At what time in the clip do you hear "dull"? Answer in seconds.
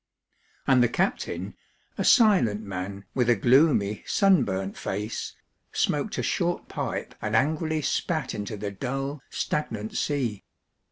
8.71-9.21